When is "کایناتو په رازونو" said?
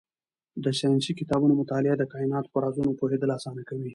2.13-2.97